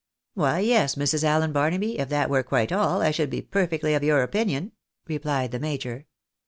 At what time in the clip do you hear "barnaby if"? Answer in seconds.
1.53-2.09